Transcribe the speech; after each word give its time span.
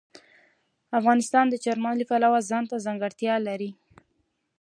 افغانستان 0.99 1.45
د 1.49 1.55
چار 1.63 1.77
مغز 1.83 1.97
د 1.99 2.03
پلوه 2.09 2.39
ځانته 2.49 2.83
ځانګړتیا 2.85 3.35
لري. 3.47 3.71